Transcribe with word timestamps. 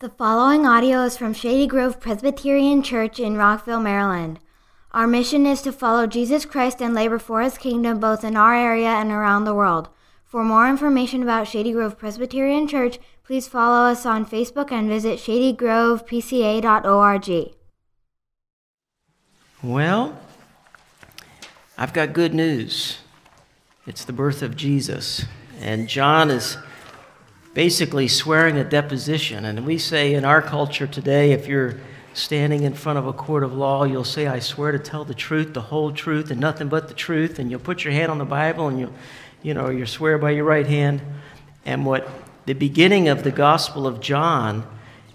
The 0.00 0.08
following 0.08 0.66
audio 0.66 1.02
is 1.02 1.16
from 1.18 1.34
Shady 1.34 1.66
Grove 1.66 2.00
Presbyterian 2.00 2.82
Church 2.82 3.20
in 3.20 3.36
Rockville, 3.36 3.80
Maryland. 3.80 4.40
Our 4.92 5.06
mission 5.06 5.44
is 5.44 5.60
to 5.60 5.72
follow 5.72 6.06
Jesus 6.06 6.46
Christ 6.46 6.80
and 6.80 6.94
labor 6.94 7.18
for 7.18 7.42
his 7.42 7.58
kingdom 7.58 8.00
both 8.00 8.24
in 8.24 8.34
our 8.34 8.54
area 8.54 8.88
and 8.88 9.10
around 9.10 9.44
the 9.44 9.54
world. 9.54 9.90
For 10.24 10.42
more 10.42 10.66
information 10.66 11.22
about 11.22 11.48
Shady 11.48 11.72
Grove 11.72 11.98
Presbyterian 11.98 12.66
Church, 12.66 12.98
please 13.24 13.46
follow 13.46 13.90
us 13.90 14.06
on 14.06 14.24
Facebook 14.24 14.72
and 14.72 14.88
visit 14.88 15.18
shadygrovepca.org. 15.18 17.54
Well, 19.62 20.18
I've 21.76 21.92
got 21.92 22.14
good 22.14 22.32
news. 22.32 23.00
It's 23.86 24.06
the 24.06 24.14
birth 24.14 24.40
of 24.40 24.56
Jesus. 24.56 25.26
And 25.60 25.90
John 25.90 26.30
is 26.30 26.56
basically 27.54 28.08
swearing 28.08 28.56
a 28.56 28.64
deposition. 28.64 29.44
And 29.44 29.66
we 29.66 29.78
say 29.78 30.14
in 30.14 30.24
our 30.24 30.40
culture 30.40 30.86
today, 30.86 31.32
if 31.32 31.46
you're 31.46 31.80
standing 32.14 32.62
in 32.62 32.74
front 32.74 32.98
of 32.98 33.06
a 33.06 33.12
court 33.12 33.42
of 33.42 33.52
law, 33.52 33.84
you'll 33.84 34.04
say, 34.04 34.26
I 34.26 34.38
swear 34.38 34.72
to 34.72 34.78
tell 34.78 35.04
the 35.04 35.14
truth, 35.14 35.54
the 35.54 35.60
whole 35.60 35.92
truth, 35.92 36.30
and 36.30 36.40
nothing 36.40 36.68
but 36.68 36.88
the 36.88 36.94
truth. 36.94 37.38
And 37.38 37.50
you'll 37.50 37.60
put 37.60 37.84
your 37.84 37.92
hand 37.92 38.10
on 38.10 38.18
the 38.18 38.24
Bible 38.24 38.68
and 38.68 38.78
you'll, 38.78 38.94
you 39.42 39.54
know, 39.54 39.68
you 39.68 39.86
swear 39.86 40.18
by 40.18 40.30
your 40.30 40.44
right 40.44 40.66
hand. 40.66 41.02
And 41.64 41.84
what 41.84 42.08
the 42.46 42.54
beginning 42.54 43.08
of 43.08 43.24
the 43.24 43.30
Gospel 43.30 43.86
of 43.86 44.00
John 44.00 44.66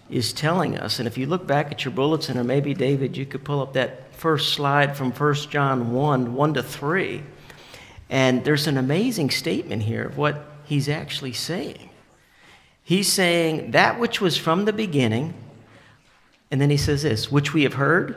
is 0.09 0.33
telling 0.33 0.77
us, 0.77 0.99
and 0.99 1.07
if 1.07 1.17
you 1.17 1.25
look 1.25 1.47
back 1.47 1.71
at 1.71 1.83
your 1.83 1.91
bulletin, 1.93 2.37
or 2.37 2.43
maybe 2.43 2.73
David, 2.73 3.17
you 3.17 3.25
could 3.25 3.43
pull 3.43 3.61
up 3.61 3.73
that 3.73 4.13
first 4.15 4.53
slide 4.53 4.95
from 4.95 5.11
1 5.11 5.33
John 5.49 5.93
1 5.93 6.33
1 6.35 6.53
to 6.53 6.63
3. 6.63 7.23
And 8.09 8.45
there's 8.45 8.67
an 8.67 8.77
amazing 8.77 9.31
statement 9.31 9.83
here 9.83 10.05
of 10.05 10.17
what 10.17 10.45
he's 10.65 10.87
actually 10.87 11.33
saying. 11.33 11.89
He's 12.85 13.11
saying 13.11 13.71
that 13.71 13.99
which 13.99 14.21
was 14.21 14.37
from 14.37 14.65
the 14.65 14.71
beginning, 14.71 15.33
and 16.51 16.61
then 16.61 16.69
he 16.69 16.77
says 16.77 17.01
this, 17.01 17.31
which 17.31 17.51
we 17.51 17.63
have 17.63 17.73
heard, 17.73 18.15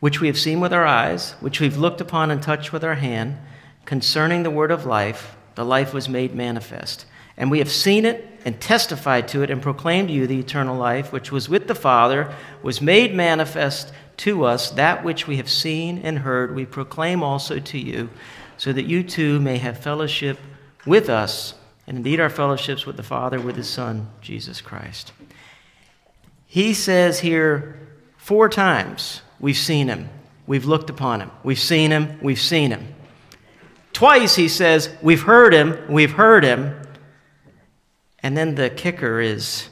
which 0.00 0.20
we 0.20 0.26
have 0.26 0.36
seen 0.36 0.58
with 0.58 0.72
our 0.72 0.84
eyes, 0.84 1.36
which 1.38 1.60
we've 1.60 1.76
looked 1.76 2.00
upon 2.00 2.32
and 2.32 2.42
touched 2.42 2.72
with 2.72 2.82
our 2.82 2.96
hand, 2.96 3.38
concerning 3.84 4.42
the 4.42 4.50
word 4.50 4.72
of 4.72 4.84
life, 4.84 5.36
the 5.54 5.64
life 5.64 5.94
was 5.94 6.08
made 6.08 6.34
manifest. 6.34 7.06
And 7.36 7.48
we 7.48 7.60
have 7.60 7.70
seen 7.70 8.04
it 8.04 8.40
and 8.44 8.60
testified 8.60 9.28
to 9.28 9.42
it 9.44 9.50
and 9.50 9.62
proclaimed 9.62 10.08
to 10.08 10.14
you 10.14 10.26
the 10.26 10.40
eternal 10.40 10.76
life, 10.76 11.12
which 11.12 11.30
was 11.30 11.48
with 11.48 11.68
the 11.68 11.74
Father, 11.76 12.34
was 12.60 12.80
made 12.80 13.14
manifest 13.14 13.92
to 14.16 14.44
us. 14.44 14.72
That 14.72 15.04
which 15.04 15.28
we 15.28 15.36
have 15.36 15.48
seen 15.48 15.98
and 15.98 16.18
heard, 16.18 16.56
we 16.56 16.66
proclaim 16.66 17.22
also 17.22 17.60
to 17.60 17.78
you, 17.78 18.10
so 18.56 18.72
that 18.72 18.86
you 18.86 19.04
too 19.04 19.38
may 19.38 19.58
have 19.58 19.78
fellowship 19.78 20.40
with 20.84 21.08
us 21.08 21.54
and 21.86 21.96
indeed 21.96 22.20
our 22.20 22.30
fellowships 22.30 22.86
with 22.86 22.96
the 22.96 23.02
Father, 23.02 23.40
with 23.40 23.56
His 23.56 23.68
Son, 23.68 24.08
Jesus 24.20 24.60
Christ. 24.60 25.12
He 26.46 26.74
says 26.74 27.20
here 27.20 27.78
four 28.16 28.48
times 28.48 29.22
we've 29.40 29.56
seen 29.56 29.88
Him, 29.88 30.08
we've 30.46 30.64
looked 30.64 30.90
upon 30.90 31.20
Him, 31.20 31.30
we've 31.42 31.58
seen 31.58 31.90
Him, 31.90 32.18
we've 32.20 32.40
seen 32.40 32.70
Him. 32.70 32.94
Twice 33.92 34.36
he 34.36 34.48
says 34.48 34.94
we've 35.02 35.22
heard 35.22 35.52
Him, 35.52 35.78
we've 35.88 36.12
heard 36.12 36.44
Him. 36.44 36.76
And 38.20 38.36
then 38.36 38.54
the 38.54 38.70
kicker 38.70 39.20
is 39.20 39.68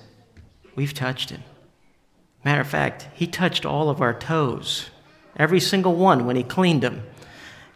we've 0.75 0.95
touched 0.95 1.31
Him. 1.31 1.43
Matter 2.45 2.61
of 2.61 2.69
fact, 2.69 3.09
He 3.15 3.27
touched 3.27 3.65
all 3.65 3.89
of 3.89 4.01
our 4.01 4.15
toes, 4.15 4.91
every 5.37 5.61
single 5.61 5.95
one 5.95 6.27
when 6.27 6.37
He 6.37 6.43
cleaned 6.43 6.83
them 6.83 7.05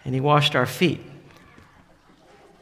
and 0.05 0.15
He 0.15 0.21
washed 0.21 0.57
our 0.57 0.67
feet. 0.67 1.01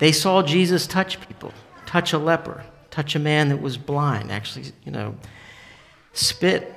They 0.03 0.11
saw 0.11 0.43
Jesus 0.43 0.89
touch 0.89 1.21
people, 1.29 1.53
touch 1.87 2.13
a 2.13 2.19
leper, 2.19 2.65
touch 2.91 3.15
a 3.15 3.21
man 3.21 3.51
that 3.51 3.63
was 3.63 3.79
blind, 3.79 4.33
actually, 4.33 4.73
you 4.85 4.91
know, 4.91 5.15
spit. 6.13 6.75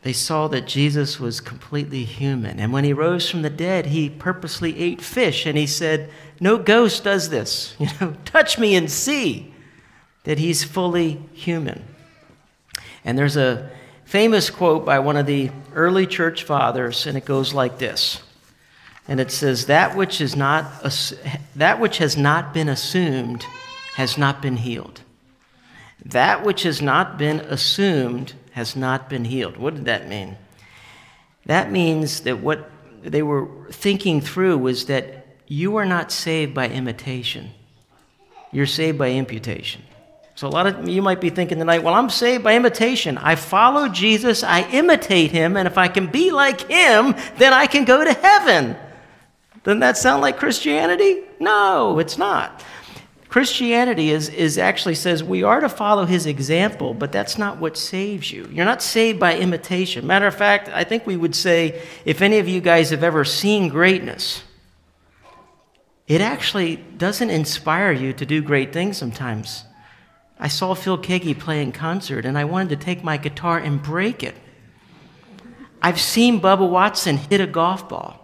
They 0.00 0.14
saw 0.14 0.48
that 0.48 0.66
Jesus 0.66 1.20
was 1.20 1.42
completely 1.42 2.04
human. 2.04 2.58
And 2.58 2.72
when 2.72 2.84
he 2.84 2.94
rose 2.94 3.28
from 3.28 3.42
the 3.42 3.50
dead, 3.50 3.84
he 3.84 4.08
purposely 4.08 4.78
ate 4.78 5.02
fish 5.02 5.44
and 5.44 5.58
he 5.58 5.66
said, 5.66 6.10
No 6.40 6.56
ghost 6.56 7.04
does 7.04 7.28
this. 7.28 7.76
You 7.80 7.88
know, 8.00 8.16
touch 8.24 8.58
me 8.58 8.74
and 8.76 8.90
see 8.90 9.52
that 10.22 10.38
he's 10.38 10.64
fully 10.64 11.20
human. 11.34 11.84
And 13.04 13.18
there's 13.18 13.36
a 13.36 13.70
famous 14.06 14.48
quote 14.48 14.86
by 14.86 15.00
one 15.00 15.18
of 15.18 15.26
the 15.26 15.50
early 15.74 16.06
church 16.06 16.44
fathers, 16.44 17.06
and 17.06 17.18
it 17.18 17.26
goes 17.26 17.52
like 17.52 17.76
this 17.76 18.22
and 19.06 19.20
it 19.20 19.30
says 19.30 19.66
that 19.66 19.96
which 19.96 20.20
is 20.20 20.34
not 20.34 20.64
that 21.56 21.80
which 21.80 21.98
has 21.98 22.16
not 22.16 22.54
been 22.54 22.68
assumed 22.68 23.44
has 23.96 24.16
not 24.16 24.40
been 24.40 24.56
healed. 24.56 25.02
That 26.04 26.44
which 26.44 26.62
has 26.62 26.82
not 26.82 27.18
been 27.18 27.40
assumed 27.40 28.34
has 28.52 28.74
not 28.74 29.08
been 29.08 29.24
healed. 29.24 29.56
What 29.56 29.74
did 29.74 29.84
that 29.84 30.08
mean? 30.08 30.36
That 31.46 31.70
means 31.70 32.20
that 32.20 32.40
what 32.40 32.70
they 33.02 33.22
were 33.22 33.48
thinking 33.70 34.20
through 34.20 34.58
was 34.58 34.86
that 34.86 35.26
you 35.46 35.76
are 35.76 35.84
not 35.84 36.10
saved 36.10 36.54
by 36.54 36.68
imitation. 36.68 37.50
You're 38.52 38.66
saved 38.66 38.98
by 38.98 39.10
imputation. 39.10 39.82
So 40.36 40.48
a 40.48 40.50
lot 40.50 40.66
of 40.66 40.88
you 40.88 41.02
might 41.02 41.20
be 41.20 41.30
thinking 41.30 41.58
tonight 41.58 41.84
well 41.84 41.94
i'm 41.94 42.10
saved 42.10 42.42
by 42.42 42.56
imitation. 42.56 43.18
I 43.18 43.36
follow 43.36 43.88
jesus 43.88 44.42
i 44.42 44.68
imitate 44.70 45.30
him 45.30 45.56
and 45.56 45.68
if 45.68 45.78
i 45.78 45.86
can 45.86 46.08
be 46.08 46.32
like 46.32 46.62
him 46.62 47.14
then 47.38 47.52
i 47.52 47.68
can 47.68 47.84
go 47.84 48.02
to 48.02 48.12
heaven 48.12 48.76
doesn't 49.64 49.80
that 49.80 49.96
sound 49.96 50.20
like 50.20 50.36
Christianity? 50.36 51.22
No, 51.40 51.98
it's 51.98 52.18
not. 52.18 52.62
Christianity 53.28 54.10
is, 54.10 54.28
is 54.28 54.58
actually 54.58 54.94
says 54.94 55.24
we 55.24 55.42
are 55.42 55.58
to 55.58 55.68
follow 55.68 56.04
his 56.04 56.26
example, 56.26 56.94
but 56.94 57.10
that's 57.10 57.36
not 57.36 57.58
what 57.58 57.76
saves 57.76 58.30
you. 58.30 58.48
You're 58.52 58.64
not 58.64 58.82
saved 58.82 59.18
by 59.18 59.36
imitation. 59.36 60.06
Matter 60.06 60.26
of 60.26 60.36
fact, 60.36 60.68
I 60.68 60.84
think 60.84 61.06
we 61.06 61.16
would 61.16 61.34
say 61.34 61.82
if 62.04 62.22
any 62.22 62.38
of 62.38 62.46
you 62.46 62.60
guys 62.60 62.90
have 62.90 63.02
ever 63.02 63.24
seen 63.24 63.68
greatness, 63.68 64.44
it 66.06 66.20
actually 66.20 66.76
doesn't 66.76 67.30
inspire 67.30 67.90
you 67.90 68.12
to 68.12 68.26
do 68.26 68.42
great 68.42 68.72
things 68.72 68.98
sometimes. 68.98 69.64
I 70.38 70.48
saw 70.48 70.74
Phil 70.74 70.98
Keaggy 70.98 71.36
play 71.36 71.62
in 71.62 71.72
concert 71.72 72.26
and 72.26 72.36
I 72.36 72.44
wanted 72.44 72.78
to 72.78 72.84
take 72.84 73.02
my 73.02 73.16
guitar 73.16 73.58
and 73.58 73.82
break 73.82 74.22
it. 74.22 74.36
I've 75.80 76.00
seen 76.00 76.40
Bubba 76.40 76.68
Watson 76.68 77.16
hit 77.16 77.40
a 77.40 77.46
golf 77.46 77.88
ball 77.88 78.23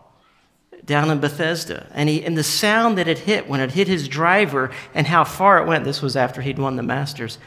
down 0.91 1.09
in 1.09 1.21
Bethesda. 1.21 1.87
And, 1.95 2.09
he, 2.09 2.25
and 2.25 2.37
the 2.37 2.43
sound 2.43 2.99
that 2.99 3.07
it 3.07 3.21
hit 3.21 3.49
when 3.49 3.61
it 3.61 3.71
hit 3.71 3.87
his 3.87 4.09
driver 4.09 4.73
and 4.93 5.07
how 5.07 5.23
far 5.23 5.63
it 5.63 5.69
went, 5.69 5.85
this 5.85 6.03
was 6.03 6.17
after 6.17 6.43
he'd 6.43 6.59
won 6.59 6.75
the 6.75 6.83
Masters. 6.83 7.39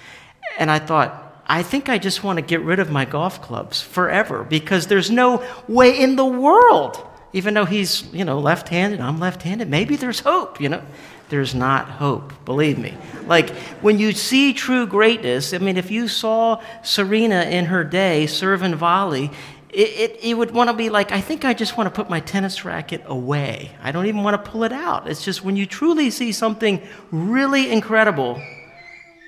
And 0.57 0.71
I 0.71 0.79
thought, 0.79 1.43
I 1.45 1.61
think 1.61 1.89
I 1.89 1.97
just 1.97 2.23
want 2.23 2.37
to 2.37 2.41
get 2.41 2.61
rid 2.61 2.79
of 2.79 2.89
my 2.89 3.03
golf 3.03 3.41
clubs 3.41 3.81
forever 3.81 4.45
because 4.45 4.87
there's 4.87 5.11
no 5.11 5.45
way 5.67 5.99
in 5.99 6.15
the 6.15 6.25
world, 6.25 7.05
even 7.33 7.53
though 7.53 7.65
he's, 7.65 8.03
you 8.13 8.23
know, 8.23 8.39
left 8.39 8.69
handed, 8.69 9.01
I'm 9.01 9.19
left 9.19 9.43
handed, 9.43 9.69
maybe 9.69 9.97
there's 9.97 10.21
hope, 10.21 10.61
you 10.61 10.69
know. 10.69 10.81
There's 11.29 11.55
not 11.55 11.89
hope, 11.89 12.45
believe 12.45 12.77
me. 12.77 12.95
Like 13.25 13.49
when 13.81 13.97
you 13.97 14.11
see 14.11 14.53
true 14.53 14.85
greatness, 14.85 15.53
I 15.53 15.57
mean, 15.57 15.77
if 15.77 15.89
you 15.89 16.07
saw 16.07 16.61
Serena 16.83 17.41
in 17.41 17.65
her 17.65 17.83
day 17.83 18.27
serve 18.27 18.61
and 18.61 18.75
volley, 18.75 19.31
it, 19.73 20.11
it, 20.11 20.19
it, 20.23 20.34
would 20.35 20.51
want 20.51 20.69
to 20.69 20.75
be 20.75 20.89
like, 20.89 21.11
I 21.11 21.19
think 21.19 21.45
I 21.45 21.53
just 21.53 21.78
want 21.78 21.88
to 21.88 21.91
put 21.95 22.09
my 22.09 22.19
tennis 22.19 22.63
racket 22.63 23.01
away. 23.06 23.72
I 23.81 23.91
don't 23.91 24.06
even 24.06 24.23
want 24.23 24.44
to 24.44 24.51
pull 24.51 24.63
it 24.63 24.72
out. 24.72 25.07
It's 25.07 25.23
just 25.23 25.44
when 25.44 25.56
you 25.56 25.66
truly 25.66 26.11
see 26.11 26.31
something 26.31 26.81
really 27.11 27.72
incredible, 27.72 28.41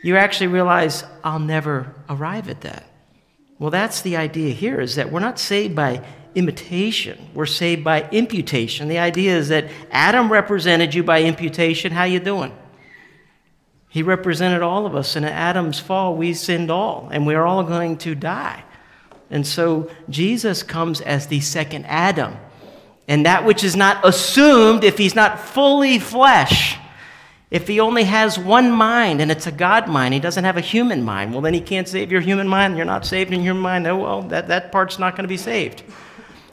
you 0.04 0.18
actually 0.18 0.48
realize, 0.48 1.04
I'll 1.24 1.40
never 1.40 1.96
arrive 2.10 2.48
at 2.48 2.62
that. 2.62 2.86
Well, 3.58 3.72
that's 3.72 4.02
the 4.02 4.18
idea 4.18 4.54
here 4.54 4.80
is 4.80 4.96
that 4.96 5.12
we're 5.12 5.20
not 5.20 5.40
saved 5.40 5.76
by 5.76 6.06
imitation. 6.36 7.30
We're 7.34 7.46
saved 7.48 7.84
by 7.84 8.08
imputation. 8.12 8.88
The 8.88 9.00
idea 9.00 9.36
is 9.36 9.48
that 9.48 9.72
Adam 9.90 10.32
represented 10.32 10.94
you 10.94 11.04
by 11.04 11.24
imputation. 11.24 11.92
How 11.92 12.04
you 12.04 12.20
doing? 12.20 12.56
He 13.90 14.04
represented 14.04 14.62
all 14.62 14.86
of 14.86 14.94
us. 14.94 15.16
And 15.16 15.26
at 15.26 15.32
Adam's 15.32 15.80
fall, 15.80 16.16
we 16.16 16.34
sinned 16.34 16.70
all, 16.70 17.10
and 17.12 17.26
we're 17.26 17.46
all 17.46 17.64
going 17.64 17.98
to 18.00 18.14
die. 18.14 18.64
And 19.30 19.46
so 19.46 19.90
Jesus 20.10 20.64
comes 20.64 21.02
as 21.02 21.28
the 21.28 21.40
second 21.40 21.86
Adam. 21.86 22.38
And 23.08 23.26
that 23.26 23.46
which 23.46 23.64
is 23.64 23.76
not 23.76 24.06
assumed, 24.06 24.84
if 24.84 24.98
he's 24.98 25.16
not 25.16 25.40
fully 25.40 26.00
flesh, 26.00 26.78
if 27.52 27.68
he 27.68 27.80
only 27.80 28.04
has 28.04 28.40
one 28.40 28.72
mind 28.72 29.22
and 29.22 29.32
it's 29.32 29.48
a 29.48 29.52
God 29.52 29.88
mind, 29.88 30.14
he 30.14 30.20
doesn't 30.20 30.44
have 30.44 30.58
a 30.58 30.62
human 30.62 31.04
mind, 31.04 31.32
well, 31.32 31.42
then 31.42 31.54
he 31.54 31.62
can't 31.62 31.88
save 31.88 32.12
your 32.12 32.22
human 32.22 32.48
mind. 32.48 32.76
You're 32.76 32.86
not 32.86 33.06
saved 33.06 33.32
in 33.32 33.44
your 33.44 33.54
mind. 33.54 33.86
Oh, 33.86 33.98
well, 33.98 34.22
that, 34.24 34.48
that 34.48 34.72
part's 34.72 34.98
not 34.98 35.16
going 35.16 35.24
to 35.24 35.30
be 35.30 35.38
saved. 35.38 35.84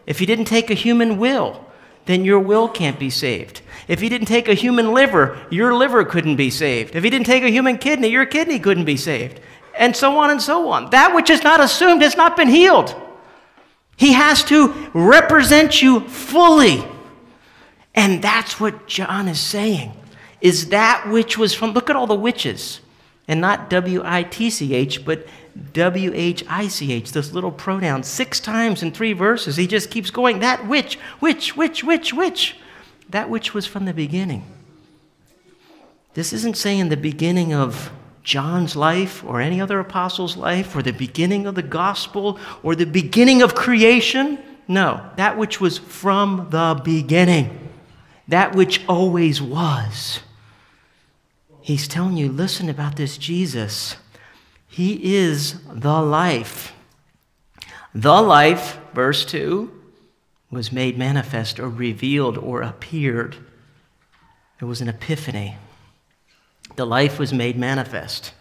If 0.07 0.19
he 0.19 0.27
didn't 0.27 0.45
take 0.45 0.71
a 0.71 0.75
human 0.75 1.17
will, 1.17 1.65
then 2.05 2.25
your 2.25 2.41
will 2.41 2.69
can't 2.69 2.99
be 2.99 3.11
saved. 3.11 3.63
If 3.89 4.01
he 4.01 4.09
didn't 4.09 4.27
take 4.27 4.49
a 4.49 4.55
human 4.55 4.93
liver, 4.93 5.39
your 5.51 5.75
liver 5.75 6.05
couldn't 6.05 6.37
be 6.37 6.51
saved. 6.51 6.95
If 6.95 7.05
he 7.05 7.11
didn't 7.11 7.27
take 7.27 7.45
a 7.45 7.51
human 7.51 7.79
kidney, 7.79 8.09
your 8.09 8.27
kidney 8.27 8.59
couldn't 8.59 8.85
be 8.85 8.97
saved 8.97 9.41
and 9.77 9.97
so 9.97 10.19
on 10.19 10.31
and 10.31 10.41
so 10.41 10.69
on. 10.69 10.91
That 10.91 11.15
which 11.15 11.31
is 11.31 11.43
not 11.43 11.61
assumed 11.61 12.03
has 12.03 12.17
not 12.17 12.37
been 12.37 12.49
healed. 12.49 12.95
He 13.97 14.13
has 14.13 14.43
to 14.45 14.73
represent 14.95 15.83
you 15.83 16.01
fully. 16.09 16.85
And 17.95 18.23
that's 18.23 18.59
what 18.59 18.87
John 18.87 19.29
is 19.29 19.41
saying. 19.41 19.93
Is 20.41 20.71
that 20.71 21.09
which 21.09 21.39
was 21.39 21.55
from, 21.55 21.73
look 21.73 21.91
at 21.91 21.97
all 21.97 22.07
the 22.07 22.15
witches. 22.15 22.81
And 23.29 23.41
not 23.41 23.71
W 23.71 24.03
I 24.05 24.25
T 24.25 24.51
C 24.51 24.75
H, 24.75 25.05
but 25.05 25.27
W 25.73 26.11
H 26.13 26.45
I 26.49 26.67
C 26.67 26.93
H, 26.93 27.13
this 27.13 27.33
little 27.33 27.53
pronoun, 27.53 28.03
six 28.03 28.41
times 28.41 28.83
in 28.83 28.91
three 28.91 29.13
verses. 29.13 29.57
He 29.57 29.67
just 29.67 29.91
keeps 29.91 30.11
going, 30.11 30.41
that 30.41 30.67
which, 30.67 30.97
which, 31.21 31.57
which, 31.57 31.85
which, 31.85 32.13
which. 32.13 32.57
That 33.11 33.31
which 33.31 33.55
was 33.55 33.67
from 33.67 33.85
the 33.85 33.95
beginning. 33.95 34.45
This 36.15 36.33
isn't 36.33 36.57
saying 36.57 36.89
the 36.89 36.97
beginning 36.97 37.55
of 37.55 37.93
John's 38.23 38.77
life 38.77 39.25
or 39.25 39.41
any 39.41 39.61
other 39.61 39.81
apostle's 39.81 40.37
life 40.37 40.77
or 40.77 40.83
the 40.83 40.93
beginning 40.93 41.47
of 41.47 41.55
the 41.55 41.63
gospel 41.63 42.39
or 42.63 42.75
the 42.75 42.87
beginning 42.87 43.43
of 43.43 43.55
creation. 43.55 44.39
No, 44.69 45.11
that 45.17 45.37
which 45.37 45.61
was 45.61 45.79
from 45.79 46.49
the 46.51 46.81
beginning, 46.85 47.69
that 48.29 48.55
which 48.55 48.87
always 48.87 49.43
was. 49.43 50.21
He's 51.61 51.89
telling 51.89 52.17
you, 52.17 52.31
listen 52.31 52.69
about 52.69 52.97
this 52.97 53.19
Jesus. 53.19 53.97
He 54.67 55.17
is 55.17 55.61
the 55.69 56.01
life. 56.01 56.73
The 57.95 58.23
life, 58.23 58.79
verse 58.95 59.25
2, 59.25 59.71
was 60.51 60.73
made 60.73 60.97
manifest 60.97 61.61
or 61.61 61.69
revealed 61.69 62.39
or 62.39 62.63
appeared. 62.63 63.37
It 64.61 64.65
was 64.65 64.81
an 64.81 64.89
epiphany. 64.89 65.57
The 66.77 66.87
life 66.87 67.19
was 67.19 67.33
made 67.33 67.57
manifest. 67.57 68.33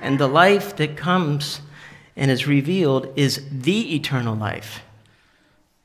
And 0.00 0.18
the 0.18 0.28
life 0.28 0.76
that 0.76 0.96
comes 0.96 1.60
and 2.16 2.30
is 2.30 2.46
revealed 2.46 3.12
is 3.16 3.44
the 3.50 3.94
eternal 3.94 4.36
life. 4.36 4.82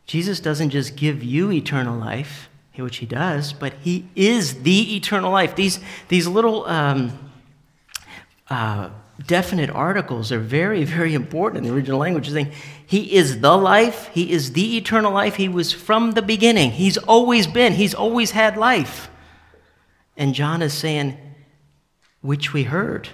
Jesus 0.05 0.39
doesn't 0.39 0.71
just 0.71 0.95
give 0.95 1.23
you 1.23 1.51
eternal 1.51 1.97
life, 1.97 2.49
which 2.75 2.97
he 2.97 3.05
does, 3.05 3.53
but 3.53 3.73
he 3.81 4.07
is 4.15 4.63
the 4.63 4.95
eternal 4.95 5.31
life. 5.31 5.55
These, 5.55 5.79
these 6.07 6.27
little 6.27 6.65
um, 6.65 7.31
uh, 8.49 8.89
definite 9.25 9.69
articles 9.69 10.31
are 10.31 10.39
very, 10.39 10.83
very 10.83 11.13
important 11.13 11.57
in 11.57 11.69
the 11.69 11.75
original 11.75 11.99
language. 11.99 12.29
Saying 12.29 12.51
he 12.85 13.13
is 13.13 13.41
the 13.41 13.55
life, 13.57 14.09
he 14.13 14.31
is 14.31 14.53
the 14.53 14.77
eternal 14.77 15.11
life, 15.11 15.35
he 15.35 15.49
was 15.49 15.71
from 15.71 16.11
the 16.11 16.21
beginning, 16.21 16.71
he's 16.71 16.97
always 16.97 17.47
been, 17.47 17.73
he's 17.73 17.93
always 17.93 18.31
had 18.31 18.57
life. 18.57 19.09
And 20.17 20.33
John 20.33 20.61
is 20.61 20.73
saying, 20.73 21.17
which 22.21 22.53
we 22.53 22.63
heard, 22.63 23.09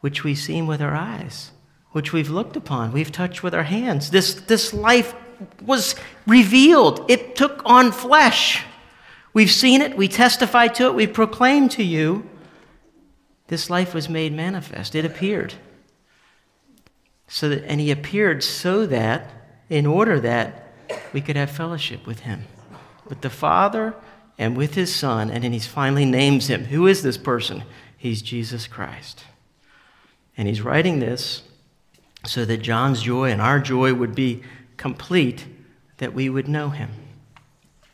which 0.00 0.24
we've 0.24 0.38
seen 0.38 0.66
with 0.66 0.80
our 0.80 0.94
eyes, 0.94 1.50
which 1.92 2.12
we've 2.12 2.30
looked 2.30 2.56
upon, 2.56 2.92
we've 2.92 3.12
touched 3.12 3.42
with 3.42 3.54
our 3.54 3.64
hands. 3.64 4.10
This, 4.10 4.34
this 4.34 4.72
life 4.72 5.14
was 5.62 5.94
revealed, 6.26 7.04
it 7.08 7.36
took 7.36 7.62
on 7.64 7.92
flesh. 7.92 8.64
We've 9.32 9.50
seen 9.50 9.80
it, 9.80 9.96
we 9.96 10.08
testify 10.08 10.68
to 10.68 10.86
it, 10.86 10.94
we 10.94 11.06
proclaim 11.06 11.68
to 11.70 11.82
you. 11.82 12.28
This 13.48 13.68
life 13.68 13.92
was 13.92 14.08
made 14.08 14.32
manifest, 14.32 14.94
it 14.94 15.04
appeared. 15.04 15.54
So 17.26 17.48
that, 17.48 17.64
and 17.64 17.80
he 17.80 17.90
appeared 17.90 18.42
so 18.42 18.86
that, 18.86 19.30
in 19.68 19.86
order 19.86 20.20
that 20.20 20.72
we 21.12 21.20
could 21.20 21.36
have 21.36 21.50
fellowship 21.50 22.06
with 22.06 22.20
him, 22.20 22.44
with 23.08 23.22
the 23.22 23.30
Father 23.30 23.94
and 24.38 24.56
with 24.56 24.74
his 24.74 24.94
Son. 24.94 25.30
And 25.30 25.44
then 25.44 25.52
he 25.52 25.58
finally 25.58 26.04
names 26.04 26.48
him. 26.48 26.66
Who 26.66 26.86
is 26.86 27.02
this 27.02 27.16
person? 27.16 27.64
He's 28.04 28.20
Jesus 28.20 28.66
Christ. 28.66 29.24
And 30.36 30.46
he's 30.46 30.60
writing 30.60 31.00
this 31.00 31.42
so 32.26 32.44
that 32.44 32.58
John's 32.58 33.00
joy 33.00 33.30
and 33.30 33.40
our 33.40 33.58
joy 33.58 33.94
would 33.94 34.14
be 34.14 34.42
complete, 34.76 35.46
that 35.96 36.12
we 36.12 36.28
would 36.28 36.46
know 36.46 36.68
him. 36.68 36.90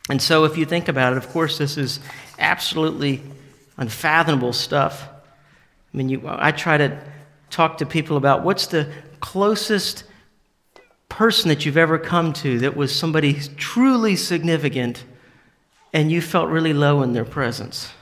And 0.08 0.20
so, 0.20 0.42
if 0.42 0.58
you 0.58 0.64
think 0.64 0.88
about 0.88 1.12
it, 1.12 1.16
of 1.16 1.28
course, 1.28 1.58
this 1.58 1.78
is 1.78 2.00
absolutely 2.40 3.22
unfathomable 3.76 4.52
stuff. 4.52 5.06
I 5.08 5.96
mean, 5.96 6.08
you, 6.08 6.22
I 6.26 6.50
try 6.50 6.76
to 6.76 7.00
talk 7.48 7.78
to 7.78 7.86
people 7.86 8.16
about 8.16 8.42
what's 8.42 8.66
the 8.66 8.92
closest 9.20 10.02
person 11.08 11.50
that 11.50 11.64
you've 11.64 11.76
ever 11.76 12.00
come 12.00 12.32
to 12.32 12.58
that 12.58 12.76
was 12.76 12.92
somebody 12.92 13.34
truly 13.34 14.16
significant 14.16 15.04
and 15.92 16.10
you 16.10 16.20
felt 16.20 16.48
really 16.48 16.72
low 16.72 17.00
in 17.02 17.12
their 17.12 17.24
presence. 17.24 17.92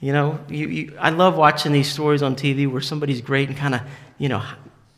You 0.00 0.14
know, 0.14 0.40
you, 0.48 0.68
you, 0.68 0.96
I 0.98 1.10
love 1.10 1.36
watching 1.36 1.72
these 1.72 1.90
stories 1.90 2.22
on 2.22 2.34
TV 2.34 2.70
where 2.70 2.80
somebody's 2.80 3.20
great 3.20 3.48
and 3.48 3.56
kind 3.56 3.74
of, 3.74 3.82
you 4.16 4.30
know, 4.30 4.42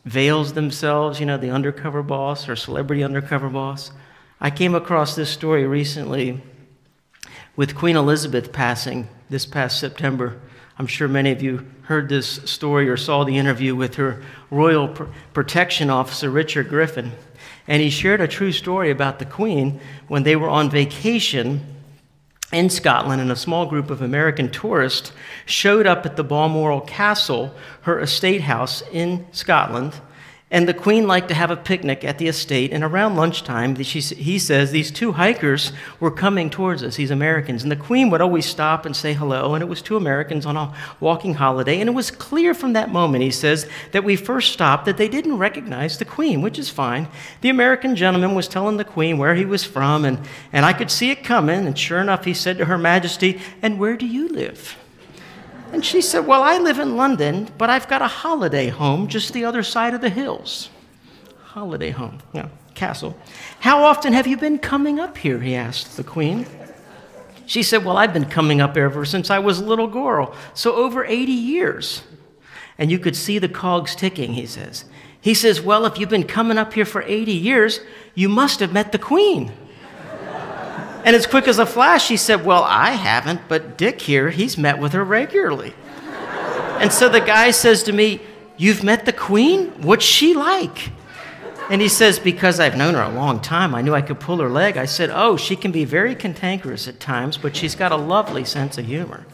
veils 0.04 0.52
themselves, 0.52 1.18
you 1.18 1.26
know, 1.26 1.36
the 1.36 1.50
undercover 1.50 2.02
boss 2.02 2.48
or 2.48 2.54
celebrity 2.54 3.02
undercover 3.02 3.48
boss. 3.48 3.90
I 4.40 4.50
came 4.50 4.74
across 4.74 5.16
this 5.16 5.28
story 5.28 5.66
recently 5.66 6.40
with 7.56 7.74
Queen 7.74 7.96
Elizabeth 7.96 8.52
passing 8.52 9.08
this 9.28 9.44
past 9.44 9.80
September. 9.80 10.40
I'm 10.78 10.86
sure 10.86 11.08
many 11.08 11.32
of 11.32 11.42
you 11.42 11.66
heard 11.82 12.08
this 12.08 12.40
story 12.44 12.88
or 12.88 12.96
saw 12.96 13.24
the 13.24 13.38
interview 13.38 13.74
with 13.74 13.96
her 13.96 14.22
royal 14.50 14.88
pr- 14.88 15.04
protection 15.32 15.90
officer, 15.90 16.30
Richard 16.30 16.68
Griffin. 16.68 17.12
And 17.66 17.82
he 17.82 17.90
shared 17.90 18.20
a 18.20 18.28
true 18.28 18.52
story 18.52 18.90
about 18.90 19.18
the 19.18 19.24
Queen 19.24 19.80
when 20.08 20.22
they 20.22 20.36
were 20.36 20.48
on 20.48 20.70
vacation 20.70 21.71
in 22.52 22.70
Scotland, 22.70 23.20
and 23.20 23.32
a 23.32 23.36
small 23.36 23.66
group 23.66 23.90
of 23.90 24.02
American 24.02 24.50
tourists 24.50 25.12
showed 25.46 25.86
up 25.86 26.04
at 26.06 26.16
the 26.16 26.24
Balmoral 26.24 26.82
Castle, 26.82 27.54
her 27.82 27.98
estate 27.98 28.42
house 28.42 28.82
in 28.92 29.26
Scotland. 29.32 30.00
And 30.52 30.68
the 30.68 30.74
queen 30.74 31.06
liked 31.06 31.28
to 31.28 31.34
have 31.34 31.50
a 31.50 31.56
picnic 31.56 32.04
at 32.04 32.18
the 32.18 32.28
estate. 32.28 32.74
And 32.74 32.84
around 32.84 33.16
lunchtime, 33.16 33.74
she, 33.82 34.00
he 34.00 34.38
says 34.38 34.70
these 34.70 34.90
two 34.90 35.12
hikers 35.12 35.72
were 35.98 36.10
coming 36.10 36.50
towards 36.50 36.82
us, 36.82 36.96
these 36.96 37.10
Americans. 37.10 37.62
And 37.62 37.72
the 37.72 37.76
queen 37.76 38.10
would 38.10 38.20
always 38.20 38.44
stop 38.44 38.84
and 38.84 38.94
say 38.94 39.14
hello. 39.14 39.54
And 39.54 39.62
it 39.62 39.66
was 39.66 39.80
two 39.80 39.96
Americans 39.96 40.44
on 40.44 40.58
a 40.58 40.74
walking 41.00 41.32
holiday. 41.32 41.80
And 41.80 41.88
it 41.88 41.94
was 41.94 42.10
clear 42.10 42.52
from 42.52 42.74
that 42.74 42.92
moment, 42.92 43.24
he 43.24 43.30
says, 43.30 43.66
that 43.92 44.04
we 44.04 44.14
first 44.14 44.52
stopped 44.52 44.84
that 44.84 44.98
they 44.98 45.08
didn't 45.08 45.38
recognize 45.38 45.96
the 45.96 46.04
queen, 46.04 46.42
which 46.42 46.58
is 46.58 46.68
fine. 46.68 47.08
The 47.40 47.48
American 47.48 47.96
gentleman 47.96 48.34
was 48.34 48.46
telling 48.46 48.76
the 48.76 48.84
queen 48.84 49.16
where 49.16 49.34
he 49.34 49.46
was 49.46 49.64
from. 49.64 50.04
And, 50.04 50.20
and 50.52 50.66
I 50.66 50.74
could 50.74 50.90
see 50.90 51.10
it 51.10 51.24
coming. 51.24 51.66
And 51.66 51.78
sure 51.78 51.98
enough, 51.98 52.26
he 52.26 52.34
said 52.34 52.58
to 52.58 52.66
Her 52.66 52.76
Majesty, 52.76 53.40
And 53.62 53.78
where 53.78 53.96
do 53.96 54.06
you 54.06 54.28
live? 54.28 54.76
And 55.72 55.84
she 55.84 56.02
said, 56.02 56.26
Well, 56.26 56.42
I 56.42 56.58
live 56.58 56.78
in 56.78 56.96
London, 56.96 57.48
but 57.56 57.70
I've 57.70 57.88
got 57.88 58.02
a 58.02 58.06
holiday 58.06 58.68
home 58.68 59.08
just 59.08 59.32
the 59.32 59.46
other 59.46 59.62
side 59.62 59.94
of 59.94 60.02
the 60.02 60.10
hills. 60.10 60.68
Holiday 61.42 61.90
home, 61.90 62.18
yeah, 62.32 62.48
castle. 62.74 63.16
How 63.60 63.82
often 63.84 64.12
have 64.12 64.26
you 64.26 64.36
been 64.36 64.58
coming 64.58 65.00
up 65.00 65.16
here? 65.18 65.40
He 65.40 65.54
asked 65.54 65.96
the 65.96 66.04
queen. 66.04 66.46
She 67.46 67.62
said, 67.62 67.84
Well, 67.84 67.96
I've 67.96 68.12
been 68.12 68.26
coming 68.26 68.60
up 68.60 68.76
ever 68.76 69.04
since 69.06 69.30
I 69.30 69.38
was 69.38 69.60
a 69.60 69.64
little 69.64 69.88
girl, 69.88 70.34
so 70.54 70.74
over 70.74 71.04
80 71.04 71.32
years. 71.32 72.02
And 72.78 72.90
you 72.90 72.98
could 72.98 73.16
see 73.16 73.38
the 73.38 73.48
cogs 73.48 73.94
ticking, 73.94 74.34
he 74.34 74.46
says. 74.46 74.84
He 75.20 75.34
says, 75.34 75.60
Well, 75.60 75.86
if 75.86 75.98
you've 75.98 76.08
been 76.08 76.24
coming 76.24 76.58
up 76.58 76.74
here 76.74 76.84
for 76.84 77.02
80 77.02 77.32
years, 77.32 77.80
you 78.14 78.28
must 78.28 78.60
have 78.60 78.72
met 78.72 78.92
the 78.92 78.98
queen. 78.98 79.52
And 81.04 81.16
as 81.16 81.26
quick 81.26 81.48
as 81.48 81.58
a 81.58 81.66
flash, 81.66 82.06
she 82.06 82.16
said, 82.16 82.44
Well, 82.44 82.62
I 82.64 82.90
haven't, 82.92 83.40
but 83.48 83.76
Dick 83.76 84.00
here, 84.00 84.30
he's 84.30 84.56
met 84.56 84.78
with 84.78 84.92
her 84.92 85.04
regularly. 85.04 85.74
And 86.80 86.92
so 86.92 87.08
the 87.08 87.20
guy 87.20 87.50
says 87.50 87.82
to 87.84 87.92
me, 87.92 88.20
You've 88.56 88.84
met 88.84 89.06
the 89.06 89.12
queen? 89.12 89.68
What's 89.82 90.04
she 90.04 90.34
like? 90.34 90.90
And 91.70 91.80
he 91.80 91.88
says, 91.88 92.18
Because 92.18 92.60
I've 92.60 92.76
known 92.76 92.94
her 92.94 93.02
a 93.02 93.08
long 93.08 93.40
time, 93.40 93.74
I 93.74 93.82
knew 93.82 93.94
I 93.94 94.02
could 94.02 94.20
pull 94.20 94.38
her 94.38 94.48
leg. 94.48 94.76
I 94.76 94.84
said, 94.84 95.10
Oh, 95.10 95.36
she 95.36 95.56
can 95.56 95.72
be 95.72 95.84
very 95.84 96.14
cantankerous 96.14 96.86
at 96.86 97.00
times, 97.00 97.36
but 97.36 97.56
she's 97.56 97.74
got 97.74 97.92
a 97.92 97.96
lovely 97.96 98.44
sense 98.44 98.78
of 98.78 98.86
humor. 98.86 99.26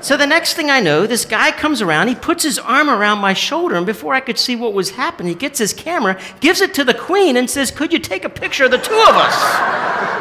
So 0.00 0.16
the 0.16 0.26
next 0.26 0.54
thing 0.54 0.70
I 0.70 0.78
know, 0.78 1.06
this 1.06 1.24
guy 1.24 1.50
comes 1.50 1.82
around, 1.82 2.06
he 2.06 2.14
puts 2.14 2.44
his 2.44 2.58
arm 2.58 2.88
around 2.88 3.18
my 3.18 3.32
shoulder, 3.32 3.74
and 3.74 3.84
before 3.84 4.14
I 4.14 4.20
could 4.20 4.38
see 4.38 4.54
what 4.54 4.72
was 4.72 4.90
happening, 4.90 5.32
he 5.32 5.34
gets 5.34 5.58
his 5.58 5.72
camera, 5.72 6.20
gives 6.38 6.60
it 6.60 6.72
to 6.74 6.84
the 6.84 6.94
queen, 6.94 7.36
and 7.36 7.50
says, 7.50 7.72
Could 7.72 7.92
you 7.92 7.98
take 7.98 8.24
a 8.24 8.28
picture 8.28 8.66
of 8.66 8.70
the 8.70 8.78
two 8.78 8.94
of 8.94 9.16
us? 9.16 10.17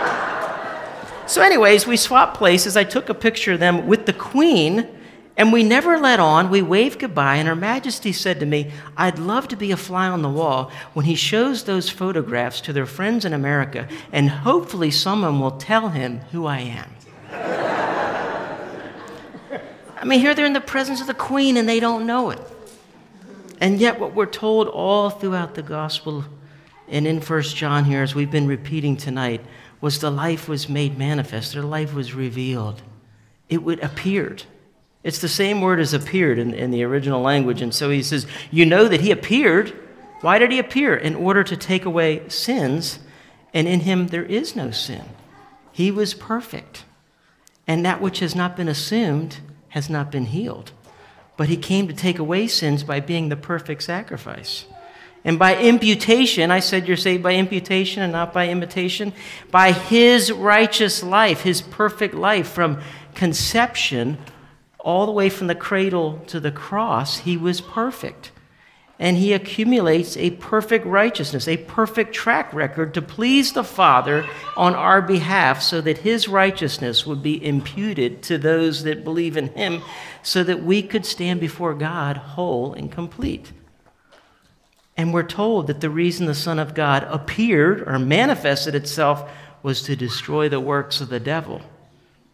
So, 1.28 1.42
anyways, 1.42 1.86
we 1.86 1.98
swapped 1.98 2.38
places. 2.38 2.78
I 2.78 2.86
took 2.86 3.10
a 3.10 3.14
picture 3.14 3.52
of 3.52 3.60
them 3.60 3.86
with 3.86 4.06
the 4.06 4.14
Queen, 4.14 4.88
and 5.36 5.52
we 5.52 5.62
never 5.62 6.00
let 6.00 6.22
on. 6.22 6.50
We 6.50 6.62
waved 6.62 7.00
goodbye, 7.00 7.36
and 7.36 7.50
Her 7.50 7.56
Majesty 7.56 8.14
said 8.14 8.40
to 8.40 8.46
me, 8.46 8.72
I'd 8.96 9.20
love 9.20 9.50
to 9.50 9.58
be 9.58 9.72
a 9.72 9.78
fly 9.78 10.08
on 10.08 10.22
the 10.22 10.30
wall 10.30 10.72
when 10.94 11.06
he 11.06 11.16
shows 11.16 11.66
those 11.66 11.90
photographs 11.90 12.62
to 12.62 12.72
their 12.72 12.86
friends 12.86 13.26
in 13.26 13.34
America, 13.34 13.90
and 14.14 14.30
hopefully 14.30 14.90
someone 14.90 15.42
will 15.42 15.52
tell 15.52 15.90
him 15.90 16.20
who 16.32 16.46
I 16.46 16.60
am. 16.60 16.90
I 20.00 20.06
mean, 20.06 20.22
here 20.22 20.34
they're 20.34 20.46
in 20.46 20.54
the 20.54 20.62
presence 20.62 21.02
of 21.02 21.08
the 21.08 21.14
Queen, 21.14 21.58
and 21.58 21.68
they 21.68 21.82
don't 21.82 22.06
know 22.08 22.30
it. 22.30 22.40
And 23.60 23.82
yet, 23.82 24.00
what 24.00 24.16
we're 24.16 24.28
told 24.28 24.70
all 24.70 25.10
throughout 25.10 25.56
the 25.56 25.62
gospel 25.62 26.24
and 26.88 27.06
in 27.06 27.20
First 27.20 27.58
John 27.58 27.84
here, 27.84 28.02
as 28.02 28.16
we've 28.16 28.32
been 28.32 28.48
repeating 28.48 28.96
tonight, 28.96 29.42
was 29.80 30.00
the 30.00 30.12
life 30.12 30.48
was 30.50 30.68
made 30.68 30.98
manifest, 30.98 31.54
their 31.54 31.64
life 31.64 31.94
was 31.94 32.14
revealed. 32.14 32.82
It 33.50 33.64
would 33.64 33.84
appeared. 33.84 34.44
It's 35.04 35.20
the 35.20 35.30
same 35.30 35.62
word 35.62 35.80
as 35.80 35.94
appeared 35.94 36.40
in, 36.40 36.54
in 36.54 36.72
the 36.72 36.84
original 36.84 37.22
language. 37.22 37.62
And 37.62 37.74
so 37.74 37.90
he 37.90 38.04
says, 38.04 38.28
You 38.52 38.66
know 38.66 38.88
that 38.88 39.02
he 39.02 39.12
appeared. 39.12 39.74
Why 40.22 40.38
did 40.40 40.52
he 40.52 40.60
appear? 40.60 40.96
In 40.96 41.16
order 41.16 41.44
to 41.44 41.56
take 41.56 41.86
away 41.86 42.28
sins, 42.28 43.00
and 43.54 43.68
in 43.68 43.82
him 43.82 44.08
there 44.08 44.26
is 44.26 44.56
no 44.56 44.72
sin. 44.72 45.06
He 45.72 45.92
was 45.92 46.14
perfect. 46.14 46.84
And 47.68 47.86
that 47.86 48.02
which 48.02 48.20
has 48.20 48.36
not 48.36 48.58
been 48.58 48.68
assumed 48.68 49.38
has 49.70 49.90
not 49.90 50.12
been 50.12 50.26
healed. 50.26 50.72
but 51.38 51.50
he 51.50 51.56
came 51.56 51.88
to 51.88 51.94
take 51.94 52.20
away 52.20 52.48
sins 52.48 52.84
by 52.84 53.00
being 53.00 53.30
the 53.30 53.36
perfect 53.36 53.84
sacrifice. 53.84 54.66
And 55.24 55.38
by 55.38 55.58
imputation, 55.58 56.52
I 56.52 56.60
said 56.60 56.88
you're 56.88 56.96
saved 56.96 57.24
by 57.24 57.36
imputation 57.36 58.04
and 58.04 58.12
not 58.12 58.34
by 58.34 58.50
imitation, 58.50 59.14
by 59.52 59.72
his 59.72 60.32
righteous 60.32 61.04
life, 61.04 61.42
his 61.42 61.62
perfect 61.62 62.14
life 62.14 62.48
from 62.48 62.82
conception 63.14 64.18
all 64.80 65.06
the 65.06 65.12
way 65.12 65.30
from 65.30 65.48
the 65.48 65.56
cradle 65.56 66.20
to 66.28 66.40
the 66.40 66.52
cross, 66.52 67.20
he 67.20 67.36
was 67.36 67.60
perfect 67.60 68.32
and 69.00 69.18
he 69.18 69.34
accumulates 69.34 70.18
a 70.18 70.32
perfect 70.32 70.86
righteousness, 70.86 71.48
a 71.48 71.58
perfect 71.58 72.16
track 72.16 72.52
record 72.54 72.94
to 72.96 73.02
please 73.02 73.54
the 73.54 73.64
Father 73.64 74.26
on 74.56 74.74
our 74.74 75.02
behalf 75.02 75.62
so 75.62 75.82
that 75.82 76.00
his 76.00 76.28
righteousness 76.28 77.06
would 77.06 77.22
be 77.22 77.44
imputed 77.44 78.24
to 78.24 78.38
those 78.38 78.84
that 78.84 79.04
believe 79.04 79.38
in 79.38 79.50
him 79.50 79.82
so 80.24 80.44
that 80.44 80.64
we 80.64 80.82
could 80.82 81.06
stand 81.06 81.40
before 81.40 81.76
God 81.76 82.18
whole 82.18 82.74
and 82.74 82.92
complete. 82.92 83.52
And 84.98 85.14
we're 85.14 85.24
told 85.24 85.68
that 85.68 85.80
the 85.80 85.92
reason 85.92 86.26
the 86.26 86.34
Son 86.34 86.58
of 86.58 86.74
God 86.74 87.04
appeared 87.04 87.88
or 87.88 88.00
manifested 88.00 88.74
itself 88.74 89.30
was 89.62 89.84
to 89.84 89.96
destroy 89.96 90.50
the 90.50 90.60
works 90.60 91.00
of 91.00 91.10
the 91.10 91.20
devil. 91.20 91.62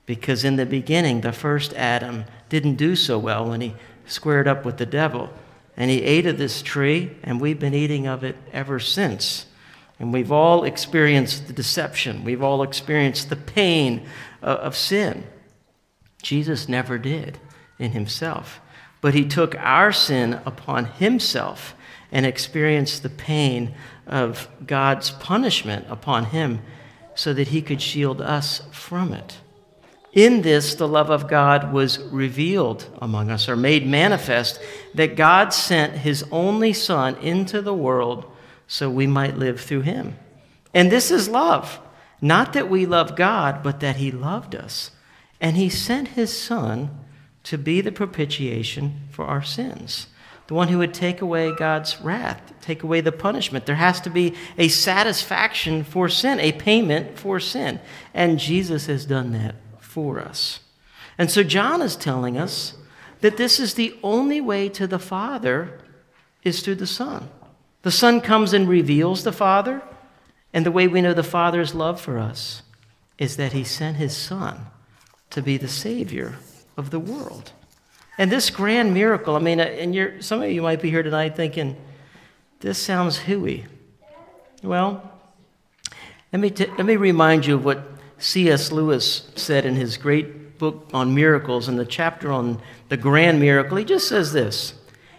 Because 0.06 0.44
in 0.44 0.56
the 0.56 0.66
beginning, 0.66 1.22
the 1.22 1.34
first 1.34 1.74
Adam 1.74 2.26
didn't 2.50 2.76
do 2.76 2.96
so 2.96 3.20
well 3.20 3.50
when 3.50 3.62
he 3.62 3.76
squared 4.06 4.48
up 4.48 4.66
with 4.66 4.78
the 4.78 4.86
devil. 4.86 5.30
And 5.76 5.90
he 5.92 6.04
ate 6.04 6.26
of 6.26 6.38
this 6.38 6.62
tree, 6.62 7.18
and 7.24 7.42
we've 7.42 7.60
been 7.60 7.74
eating 7.74 8.08
of 8.08 8.24
it 8.24 8.38
ever 8.52 8.80
since. 8.80 9.46
And 10.00 10.14
we've 10.14 10.32
all 10.32 10.64
experienced 10.64 11.48
the 11.48 11.54
deception, 11.54 12.24
we've 12.24 12.44
all 12.44 12.64
experienced 12.64 13.30
the 13.30 13.36
pain 13.36 14.06
uh, 14.42 14.46
of 14.46 14.76
sin. 14.76 15.26
Jesus 16.22 16.70
never 16.70 16.98
did 16.98 17.40
in 17.80 17.92
himself, 17.92 18.62
but 19.04 19.14
he 19.14 19.26
took 19.26 19.54
our 19.56 19.92
sin 19.92 20.40
upon 20.46 20.86
himself 20.86 21.76
and 22.10 22.26
experienced 22.26 23.04
the 23.04 23.10
pain 23.10 23.76
of 24.08 24.48
God's 24.66 25.12
punishment 25.12 25.86
upon 25.90 26.24
him 26.24 26.62
so 27.14 27.34
that 27.34 27.50
he 27.50 27.62
could 27.62 27.82
shield 27.82 28.22
us 28.22 28.62
from 28.72 29.12
it. 29.12 29.40
In 30.14 30.42
this, 30.42 30.76
the 30.76 30.88
love 30.88 31.10
of 31.10 31.28
God 31.28 31.74
was 31.74 32.00
revealed 32.00 32.86
among 33.02 33.30
us, 33.30 33.50
or 33.50 33.58
made 33.58 33.86
manifest, 33.86 34.58
that 34.94 35.18
God 35.18 35.52
sent 35.52 35.98
his 35.98 36.24
only 36.32 36.72
Son 36.72 37.16
into 37.16 37.62
the 37.62 37.74
world 37.74 38.26
so 38.68 38.90
we 38.90 39.06
might 39.06 39.38
live 39.38 39.60
through 39.60 39.82
him. 39.82 40.16
And 40.74 40.90
this 40.90 41.12
is 41.12 41.28
love. 41.28 41.78
Not 42.22 42.54
that 42.54 42.70
we 42.70 42.86
love 42.86 43.18
God, 43.18 43.64
but 43.64 43.82
that 43.82 43.98
he 43.98 44.12
loved 44.12 44.56
us. 44.56 44.92
And 45.42 45.58
he 45.58 45.68
sent 45.68 46.10
his 46.10 46.32
Son 46.32 47.03
to 47.44 47.58
be 47.58 47.82
the 47.82 47.92
propitiation 47.92 49.02
for 49.12 49.26
our 49.26 49.44
sins, 49.44 50.08
the 50.48 50.54
one 50.54 50.70
who 50.70 50.78
would 50.78 50.94
take 50.94 51.22
away 51.22 51.54
God's 51.54 52.00
wrath, 52.02 52.54
take 52.62 52.84
away 52.84 53.02
the 53.02 53.12
punishment. 53.12 53.66
There 53.66 53.76
has 53.76 54.02
to 54.02 54.10
be 54.10 54.34
a 54.58 54.68
satisfaction 54.68 55.84
for 55.84 56.10
sin, 56.10 56.40
a 56.40 56.52
payment 56.54 57.18
for 57.18 57.40
sin. 57.40 57.80
And 58.14 58.40
Jesus 58.40 58.88
has 58.88 59.06
done 59.06 59.34
that 59.34 59.56
for 59.80 60.20
us. 60.20 60.62
And 61.18 61.30
so 61.30 61.44
John 61.44 61.82
is 61.82 61.96
telling 61.96 62.38
us 62.38 62.74
that 63.22 63.38
this 63.38 63.60
is 63.60 63.74
the 63.74 63.98
only 64.04 64.42
way 64.42 64.68
to 64.70 64.88
the 64.88 65.00
Father 65.00 65.80
is 66.44 66.62
through 66.62 66.76
the 66.76 66.88
Son. 66.88 67.30
The 67.84 67.92
Son 67.92 68.22
comes 68.22 68.54
and 68.54 68.68
reveals 68.68 69.24
the 69.24 69.32
Father, 69.32 69.82
and 70.54 70.66
the 70.66 70.72
way 70.72 70.88
we 70.88 71.02
know 71.02 71.14
the 71.14 71.24
Father's 71.24 71.76
love 71.76 72.00
for 72.00 72.18
us 72.18 72.64
is 73.18 73.38
that 73.38 73.54
he 73.54 73.64
sent 73.64 73.98
his 73.98 74.16
Son 74.16 74.68
to 75.30 75.42
be 75.42 75.58
the 75.58 75.68
Savior 75.68 76.36
of 76.78 76.90
the 76.90 77.00
world. 77.00 77.52
And 78.18 78.32
this 78.32 78.50
grand 78.50 78.94
miracle, 78.94 79.36
I 79.36 79.40
mean, 79.40 79.60
uh, 79.60 79.64
and 79.64 80.24
some 80.24 80.42
of 80.42 80.52
you 80.52 80.62
might 80.62 80.82
be 80.82 80.90
here 80.90 81.04
tonight 81.04 81.36
thinking, 81.36 81.76
this 82.60 82.78
sounds 82.78 83.18
hooey. 83.18 83.66
Well, 84.62 85.12
let 86.32 86.40
me, 86.40 86.50
t- 86.50 86.68
let 86.78 86.86
me 86.86 86.96
remind 86.96 87.46
you 87.46 87.56
of 87.56 87.66
what 87.66 87.84
C.S. 88.18 88.72
Lewis 88.72 89.30
said 89.36 89.66
in 89.66 89.76
his 89.76 89.98
great 89.98 90.58
book 90.58 90.90
on 90.94 91.14
miracles, 91.14 91.68
in 91.68 91.76
the 91.76 91.86
chapter 91.86 92.32
on 92.32 92.62
the 92.90 92.98
grand 92.98 93.40
miracle, 93.40 93.78
he 93.78 93.84
just 93.84 94.08
says 94.08 94.32
this. 94.32 94.74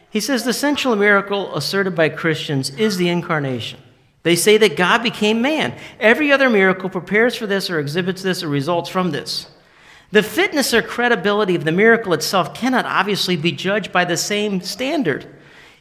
He 0.08 0.20
says, 0.20 0.44
The 0.44 0.52
central 0.52 0.96
miracle 0.96 1.54
asserted 1.54 1.94
by 1.94 2.08
Christians 2.08 2.70
is 2.70 2.96
the 2.96 3.08
incarnation. 3.08 3.80
They 4.22 4.36
say 4.36 4.56
that 4.56 4.76
God 4.76 5.02
became 5.02 5.42
man. 5.42 5.76
Every 6.00 6.32
other 6.32 6.48
miracle 6.48 6.88
prepares 6.88 7.36
for 7.36 7.46
this 7.46 7.68
or 7.68 7.78
exhibits 7.78 8.22
this 8.22 8.42
or 8.42 8.48
results 8.48 8.88
from 8.88 9.10
this. 9.10 9.48
The 10.14 10.22
fitness 10.22 10.72
or 10.72 10.80
credibility 10.80 11.56
of 11.56 11.64
the 11.64 11.72
miracle 11.72 12.12
itself 12.12 12.54
cannot 12.54 12.86
obviously 12.86 13.34
be 13.34 13.50
judged 13.50 13.90
by 13.90 14.04
the 14.04 14.16
same 14.16 14.60
standard. 14.60 15.26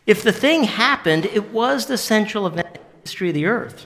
If 0.07 0.23
the 0.23 0.31
thing 0.31 0.63
happened, 0.63 1.25
it 1.27 1.51
was 1.51 1.85
the 1.85 1.99
central 1.99 2.47
event 2.47 2.65
in 2.65 2.73
the 2.73 3.01
history 3.03 3.29
of 3.29 3.35
the 3.35 3.45
earth, 3.45 3.85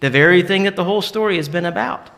the 0.00 0.10
very 0.10 0.42
thing 0.42 0.64
that 0.64 0.76
the 0.76 0.84
whole 0.84 1.00
story 1.00 1.36
has 1.38 1.48
been 1.48 1.64
about. 1.64 2.10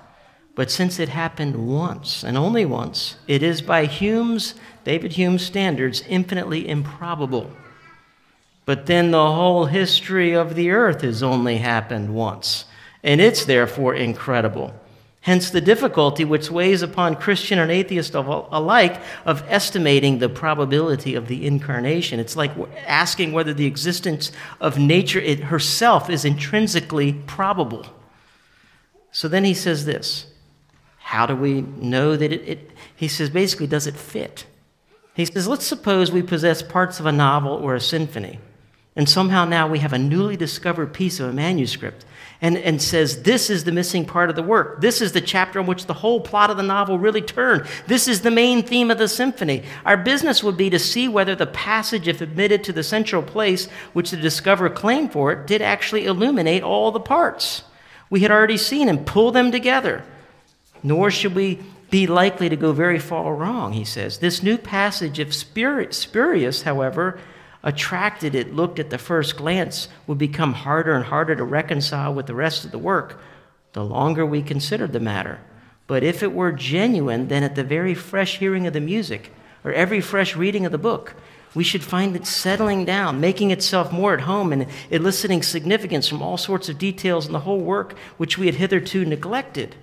But 0.57 0.73
since 0.73 0.99
it 0.99 1.11
happened 1.11 1.69
once 1.69 2.25
and 2.25 2.37
only 2.37 2.65
once, 2.65 3.15
it 3.29 3.41
is 3.41 3.63
by 3.63 3.85
Hume's, 3.85 4.57
David 4.83 5.13
Hume's 5.13 5.47
standards, 5.47 6.03
infinitely 6.09 6.69
improbable. 6.69 7.53
But 8.65 8.87
then 8.87 9.13
the 9.13 9.31
whole 9.31 9.67
history 9.67 10.33
of 10.33 10.57
the 10.57 10.73
earth 10.73 11.03
has 11.03 11.23
only 11.23 11.59
happened 11.59 12.13
once, 12.13 12.65
and 13.05 13.21
it's 13.21 13.45
therefore 13.45 13.95
incredible. 13.95 14.75
Hence 15.23 15.51
the 15.51 15.61
difficulty 15.61 16.25
which 16.25 16.51
weighs 16.51 16.81
upon 16.81 17.15
Christian 17.15 17.59
and 17.59 17.71
atheist 17.71 18.15
alike 18.15 19.01
of 19.27 19.45
estimating 19.49 20.19
the 20.19 20.31
probability 20.31 21.15
of 21.15 21.29
the 21.29 21.47
incarnation. 21.47 22.19
It's 22.19 22.37
like 22.37 22.53
asking 22.87 23.33
whether 23.33 23.53
the 23.53 23.67
existence 23.67 24.33
of 24.61 24.79
nature 24.79 25.21
herself 25.45 26.09
is 26.09 26.25
intrinsically 26.25 27.13
probable. 27.13 27.85
So 29.13 29.29
then 29.29 29.45
he 29.45 29.55
says 29.55 29.85
this 29.85 30.27
how 31.11 31.27
do 31.27 31.35
we 31.35 31.63
know 31.63 32.17
that 32.17 32.31
it, 32.31 32.49
it, 32.49 32.71
he 32.95 33.09
says, 33.09 33.31
basically, 33.31 33.67
does 33.67 33.89
it 33.89 33.97
fit? 33.97 34.47
He 35.15 35.25
says, 35.25 35.49
let's 35.49 35.67
suppose 35.67 36.13
we 36.13 36.23
possess 36.23 36.63
parts 36.63 37.01
of 37.01 37.07
a 37.07 37.11
novel 37.11 37.53
or 37.53 37.75
a 37.75 37.81
symphony, 37.81 38.39
and 38.97 39.09
somehow 39.09 39.45
now 39.45 39.69
we 39.69 39.79
have 39.79 39.93
a 39.93 39.99
newly 39.99 40.37
discovered 40.37 40.93
piece 40.93 41.21
of 41.21 41.31
a 41.31 41.33
manuscript 41.33 42.05
and, 42.43 42.57
and 42.59 42.81
says, 42.81 43.23
this 43.23 43.51
is 43.51 43.65
the 43.65 43.73
missing 43.73 44.05
part 44.05 44.31
of 44.31 44.37
the 44.37 44.43
work. 44.43 44.81
This 44.81 45.01
is 45.01 45.13
the 45.13 45.21
chapter 45.21 45.61
in 45.61 45.67
which 45.67 45.87
the 45.87 45.95
whole 45.95 46.21
plot 46.21 46.51
of 46.51 46.57
the 46.57 46.63
novel 46.63 46.99
really 46.99 47.21
turned. 47.21 47.67
This 47.87 48.09
is 48.09 48.23
the 48.23 48.31
main 48.31 48.63
theme 48.63 48.91
of 48.91 48.99
the 48.99 49.09
symphony. 49.09 49.63
Our 49.85 49.97
business 49.97 50.43
would 50.43 50.57
be 50.57 50.71
to 50.71 50.79
see 50.79 51.07
whether 51.07 51.35
the 51.35 51.47
passage, 51.47 52.09
if 52.09 52.21
admitted 52.21 52.65
to 52.65 52.73
the 52.73 52.83
central 52.83 53.23
place 53.23 53.69
which 53.93 54.11
the 54.11 54.17
discoverer 54.17 54.71
claimed 54.71 55.13
for 55.13 55.33
it, 55.33 55.47
did 55.47 55.63
actually 55.63 56.07
illuminate 56.07 56.63
all 56.63 56.91
the 56.91 57.01
parts 57.01 57.65
we 58.09 58.21
had 58.21 58.31
already 58.31 58.57
seen 58.57 58.89
and 58.89 59.07
pull 59.07 59.31
them 59.31 59.53
together 59.53 60.03
nor 60.83 61.11
should 61.11 61.35
we 61.35 61.59
be 61.91 62.07
likely 62.07 62.49
to 62.49 62.57
go 62.57 62.73
very 62.73 62.99
far 62.99 63.35
wrong, 63.35 63.73
he 63.73 63.85
says. 63.85 64.19
This 64.19 64.43
new 64.43 64.57
passage, 64.57 65.19
if 65.19 65.35
spurious, 65.35 66.63
however, 66.63 67.19
attracted 67.63 68.35
it, 68.35 68.55
looked 68.55 68.79
at 68.79 68.91
the 68.91 68.99
first 68.99 69.37
glance, 69.37 69.89
would 70.07 70.19
become 70.19 70.53
harder 70.53 70.95
and 70.95 71.05
harder 71.05 71.37
to 71.37 71.45
reconcile 71.45 72.13
with 72.15 72.27
the 72.27 72.35
rest 72.35 72.65
of 72.65 72.71
the 72.71 72.79
work 72.79 73.21
the 73.73 73.85
longer 73.85 74.27
we 74.27 74.43
considered 74.43 74.93
the 74.93 75.01
matter. 75.01 75.39
But 75.87 76.03
if 76.03 76.23
it 76.23 76.33
were 76.33 76.53
genuine, 76.53 77.29
then 77.29 77.43
at 77.43 77.55
the 77.55 77.65
very 77.65 77.95
fresh 77.95 78.39
hearing 78.39 78.67
of 78.67 78.73
the 78.73 78.81
music, 78.81 79.33
or 79.65 79.73
every 79.73 80.01
fresh 80.01 80.37
reading 80.37 80.65
of 80.65 80.73
the 80.73 80.79
book, 80.79 81.15
we 81.55 81.65
should 81.65 81.83
find 81.83 82.15
it 82.15 82.27
settling 82.27 82.85
down, 82.85 83.21
making 83.21 83.51
itself 83.51 83.93
more 83.93 84.15
at 84.15 84.21
home, 84.21 84.53
and 84.53 84.67
eliciting 84.91 85.43
significance 85.43 86.07
from 86.09 86.23
all 86.23 86.37
sorts 86.37 86.69
of 86.69 86.79
details 86.79 87.27
in 87.27 87.33
the 87.33 87.41
whole 87.41 87.61
work 87.61 87.99
which 88.17 88.39
we 88.39 88.47
had 88.47 88.55
hitherto 88.57 89.05
neglected. 89.05 89.75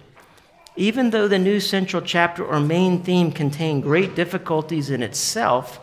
Even 0.78 1.10
though 1.10 1.28
the 1.28 1.40
new 1.40 1.60
central 1.60 2.02
chapter 2.02 2.46
or 2.46 2.60
main 2.60 3.04
theme 3.04 3.32
contained 3.32 3.84
great 3.84 4.16
difficulties 4.16 4.90
in 4.90 5.04
itself, 5.04 5.80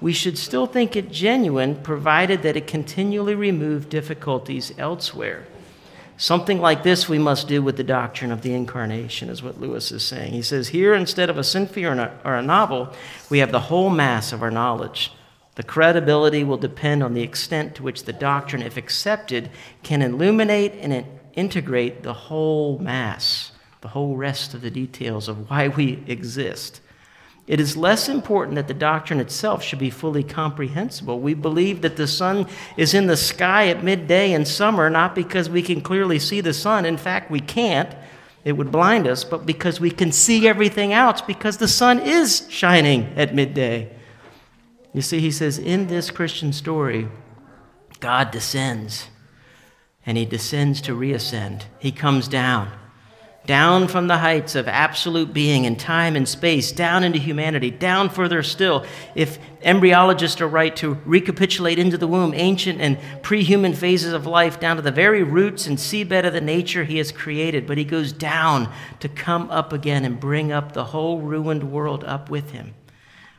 we 0.00 0.12
should 0.12 0.38
still 0.38 0.66
think 0.66 0.96
it 0.96 1.10
genuine 1.10 1.76
provided 1.82 2.42
that 2.42 2.56
it 2.56 2.66
continually 2.66 3.34
removed 3.34 3.88
difficulties 3.88 4.72
elsewhere. 4.78 5.46
Something 6.16 6.60
like 6.60 6.82
this 6.82 7.08
we 7.08 7.18
must 7.18 7.48
do 7.48 7.60
with 7.62 7.76
the 7.76 7.82
doctrine 7.84 8.30
of 8.30 8.42
the 8.42 8.54
incarnation, 8.54 9.28
is 9.28 9.42
what 9.42 9.60
Lewis 9.60 9.90
is 9.90 10.04
saying. 10.04 10.32
He 10.32 10.42
says, 10.42 10.68
Here, 10.68 10.94
instead 10.94 11.28
of 11.28 11.38
a 11.38 11.44
symphony 11.44 11.86
or, 11.86 12.12
or 12.24 12.36
a 12.36 12.42
novel, 12.42 12.92
we 13.30 13.40
have 13.40 13.50
the 13.50 13.60
whole 13.60 13.90
mass 13.90 14.32
of 14.32 14.42
our 14.42 14.50
knowledge. 14.50 15.12
The 15.56 15.62
credibility 15.62 16.44
will 16.44 16.56
depend 16.56 17.02
on 17.02 17.14
the 17.14 17.22
extent 17.22 17.74
to 17.76 17.82
which 17.82 18.04
the 18.04 18.12
doctrine, 18.12 18.62
if 18.62 18.76
accepted, 18.76 19.50
can 19.82 20.02
illuminate 20.02 20.72
and 20.74 21.04
integrate 21.34 22.02
the 22.02 22.14
whole 22.14 22.78
mass 22.78 23.52
the 23.84 23.88
whole 23.88 24.16
rest 24.16 24.54
of 24.54 24.62
the 24.62 24.70
details 24.70 25.28
of 25.28 25.50
why 25.50 25.68
we 25.68 26.02
exist. 26.06 26.80
It 27.46 27.60
is 27.60 27.76
less 27.76 28.08
important 28.08 28.54
that 28.54 28.68
the 28.68 28.74
doctrine 28.74 29.20
itself 29.20 29.62
should 29.62 29.78
be 29.78 29.90
fully 29.90 30.22
comprehensible. 30.22 31.20
We 31.20 31.34
believe 31.34 31.82
that 31.82 31.96
the 31.96 32.06
sun 32.06 32.46
is 32.78 32.94
in 32.94 33.06
the 33.06 33.18
sky 33.18 33.68
at 33.68 33.84
midday 33.84 34.32
in 34.32 34.46
summer, 34.46 34.88
not 34.88 35.14
because 35.14 35.50
we 35.50 35.60
can 35.60 35.82
clearly 35.82 36.18
see 36.18 36.40
the 36.40 36.54
sun. 36.54 36.86
In 36.86 36.96
fact, 36.96 37.30
we 37.30 37.40
can't. 37.40 37.94
It 38.44 38.52
would 38.52 38.72
blind 38.72 39.06
us, 39.06 39.24
but 39.24 39.44
because 39.44 39.78
we 39.78 39.90
can 39.90 40.10
see 40.10 40.48
everything 40.48 40.94
else, 40.94 41.20
because 41.20 41.58
the 41.58 41.68
sun 41.68 41.98
is 41.98 42.46
shining 42.48 43.12
at 43.16 43.34
midday. 43.34 43.90
You 44.94 45.02
see, 45.02 45.20
he 45.20 45.30
says, 45.30 45.58
in 45.58 45.88
this 45.88 46.10
Christian 46.10 46.52
story, 46.52 47.08
God 48.00 48.30
descends, 48.30 49.08
and 50.06 50.16
he 50.16 50.24
descends 50.24 50.80
to 50.82 50.94
reascend. 50.94 51.64
He 51.78 51.90
comes 51.92 52.28
down 52.28 52.70
down 53.46 53.88
from 53.88 54.06
the 54.06 54.18
heights 54.18 54.54
of 54.54 54.66
absolute 54.66 55.32
being 55.34 55.64
in 55.64 55.76
time 55.76 56.16
and 56.16 56.26
space, 56.26 56.72
down 56.72 57.04
into 57.04 57.18
humanity, 57.18 57.70
down 57.70 58.08
further 58.08 58.42
still. 58.42 58.84
If 59.14 59.38
embryologists 59.62 60.40
are 60.40 60.48
right 60.48 60.74
to 60.76 60.98
recapitulate 61.04 61.78
into 61.78 61.98
the 61.98 62.06
womb 62.06 62.32
ancient 62.34 62.80
and 62.80 62.98
pre 63.22 63.42
human 63.42 63.74
phases 63.74 64.12
of 64.12 64.26
life, 64.26 64.60
down 64.60 64.76
to 64.76 64.82
the 64.82 64.90
very 64.90 65.22
roots 65.22 65.66
and 65.66 65.76
seabed 65.76 66.24
of 66.24 66.32
the 66.32 66.40
nature 66.40 66.84
he 66.84 66.98
has 66.98 67.12
created, 67.12 67.66
but 67.66 67.76
he 67.76 67.84
goes 67.84 68.12
down 68.12 68.72
to 69.00 69.08
come 69.08 69.50
up 69.50 69.72
again 69.72 70.04
and 70.04 70.18
bring 70.18 70.50
up 70.50 70.72
the 70.72 70.84
whole 70.84 71.20
ruined 71.20 71.70
world 71.70 72.02
up 72.04 72.30
with 72.30 72.52
him. 72.52 72.74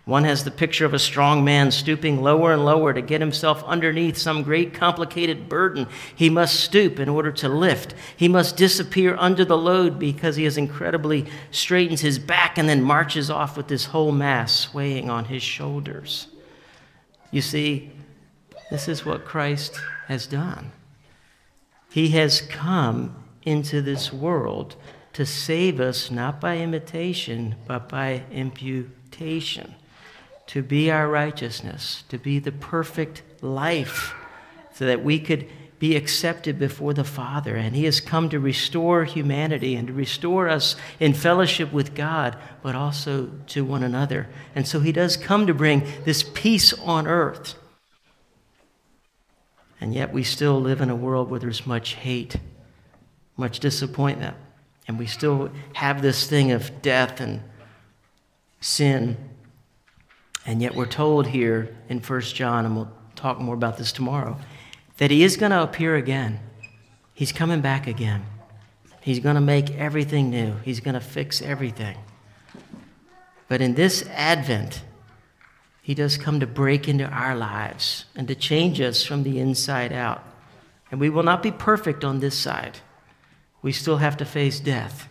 One 0.06 0.24
has 0.24 0.44
the 0.44 0.52
picture 0.52 0.86
of 0.86 0.94
a 0.94 1.00
strong 1.00 1.44
man 1.44 1.72
stooping 1.72 2.22
lower 2.22 2.54
and 2.54 2.64
lower 2.64 2.94
to 2.94 3.02
get 3.02 3.22
himself 3.22 3.64
underneath 3.64 4.18
some 4.18 4.44
great 4.44 4.72
complicated 4.72 5.50
burden. 5.50 5.88
He 6.16 6.30
must 6.30 6.60
stoop 6.60 7.00
in 7.00 7.10
order 7.10 7.32
to 7.32 7.50
lift. 7.50 7.96
He 8.16 8.28
must 8.28 8.56
disappear 8.56 9.16
under 9.18 9.44
the 9.44 9.58
load 9.58 9.98
because 9.98 10.36
he 10.36 10.44
has 10.44 10.58
incredibly 10.58 11.26
straightens 11.50 12.02
his 12.02 12.20
back 12.20 12.60
and 12.60 12.70
then 12.70 12.84
marches 12.84 13.32
off 13.32 13.58
with 13.58 13.68
this 13.68 13.86
whole 13.86 14.12
mass 14.12 14.54
swaying 14.54 15.10
on 15.10 15.26
his 15.26 15.42
shoulders. 15.42 16.28
You 17.32 17.42
see, 17.42 17.92
this 18.70 18.88
is 18.88 19.06
what 19.06 19.26
Christ 19.26 19.80
has 20.08 20.28
done. 20.28 20.72
He 21.90 22.10
has 22.10 22.42
come 22.42 23.24
into 23.42 23.82
this 23.82 24.14
world 24.14 24.76
to 25.14 25.26
save 25.26 25.80
us 25.80 26.12
not 26.12 26.40
by 26.40 26.60
imitation, 26.60 27.56
but 27.66 27.90
by 27.90 28.24
imputation 28.32 29.74
to 30.48 30.62
be 30.62 30.92
our 30.92 31.08
righteousness, 31.08 32.04
to 32.10 32.18
be 32.18 32.40
the 32.40 32.52
perfect 32.52 33.24
life, 33.42 34.14
so 34.74 34.86
that 34.86 35.04
we 35.04 35.20
could 35.20 35.48
be 35.80 35.96
accepted 35.96 36.58
before 36.58 36.94
the 36.94 37.04
Father. 37.04 37.56
And 37.56 37.76
He 37.76 37.86
has 37.86 38.00
come 38.00 38.30
to 38.30 38.40
restore 38.40 39.06
humanity 39.06 39.76
and 39.76 39.88
to 39.88 39.94
restore 39.94 40.48
us 40.48 40.76
in 41.00 41.14
fellowship 41.14 41.74
with 41.74 41.96
God, 41.96 42.38
but 42.62 42.76
also 42.76 43.30
to 43.48 43.66
one 43.66 43.84
another. 43.84 44.28
And 44.54 44.68
so 44.68 44.80
He 44.80 44.92
does 44.92 45.18
come 45.18 45.48
to 45.48 45.54
bring 45.54 45.84
this 46.06 46.24
peace 46.24 46.74
on 46.74 47.08
earth. 47.08 47.56
And 49.82 49.94
yet 49.94 50.14
we 50.14 50.24
still 50.24 50.60
live 50.60 50.82
in 50.82 50.90
a 50.90 50.96
world 50.96 51.30
where 51.30 51.40
there's 51.40 51.68
much 51.68 51.94
hate, 51.94 52.38
much 53.36 53.60
disappointment. 53.60 54.38
And 54.88 54.98
we 54.98 55.08
still 55.08 55.50
have 55.74 56.02
this 56.02 56.28
thing 56.28 56.52
of 56.52 56.82
death 56.82 57.20
and 57.20 57.42
sin 58.62 59.18
and 60.46 60.62
yet 60.62 60.76
we're 60.76 60.86
told 60.86 61.28
here 61.28 61.76
in 61.90 62.00
1 62.00 62.22
John, 62.22 62.66
and 62.66 62.76
we'll 62.76 62.92
talk 63.16 63.40
more 63.40 63.56
about 63.56 63.78
this 63.78 63.92
tomorrow, 63.92 64.38
that 64.98 65.12
he 65.12 65.24
is 65.24 65.38
going 65.38 65.52
to 65.52 65.64
appear 65.64 65.96
again. 65.96 66.40
He's 67.14 67.32
coming 67.32 67.62
back 67.62 67.88
again. 67.88 68.26
He's 69.02 69.20
going 69.20 69.36
to 69.36 69.42
make 69.42 69.72
everything 69.72 70.30
new, 70.30 70.56
he's 70.64 70.80
going 70.80 70.96
to 70.96 71.00
fix 71.00 71.42
everything. 71.42 71.98
But 73.48 73.62
in 73.62 73.76
this 73.76 74.04
Advent, 74.10 74.82
he 75.82 75.94
does 75.94 76.18
come 76.18 76.40
to 76.40 76.48
break 76.48 76.90
into 76.90 77.06
our 77.06 77.36
lives 77.36 78.06
and 78.16 78.28
to 78.28 78.34
change 78.34 78.82
us 78.82 79.04
from 79.04 79.22
the 79.22 79.40
inside 79.40 79.94
out. 79.94 80.24
And 80.90 81.00
we 81.00 81.12
will 81.12 81.22
not 81.22 81.44
be 81.44 81.52
perfect 81.52 82.04
on 82.04 82.20
this 82.20 82.36
side. 82.36 82.80
We 83.62 83.72
still 83.72 83.98
have 83.98 84.18
to 84.18 84.26
face 84.26 84.60
death. 84.60 85.08